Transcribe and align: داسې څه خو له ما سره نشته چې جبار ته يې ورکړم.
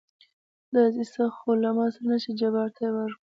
داسې 0.75 1.03
څه 1.13 1.23
خو 1.35 1.49
له 1.63 1.69
ما 1.77 1.85
سره 1.93 2.05
نشته 2.09 2.21
چې 2.23 2.31
جبار 2.41 2.67
ته 2.75 2.81
يې 2.85 2.91
ورکړم. 2.95 3.19